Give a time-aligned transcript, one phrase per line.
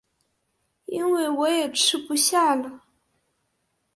[0.87, 2.85] 因为我也吃不下了